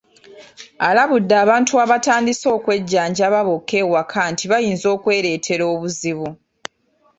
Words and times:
Alabudde 0.87 1.35
abantu 1.43 1.73
abatandise 1.83 2.47
okwejjanjaba 2.57 3.39
bokka 3.47 3.75
ewaka 3.83 4.21
nti 4.31 4.45
bayinza 4.51 4.87
okwereetera 4.95 5.63
obuzibu. 5.73 6.29